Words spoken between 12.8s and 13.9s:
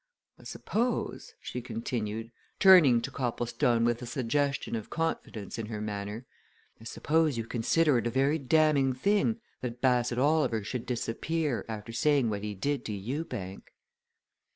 to Ewbank."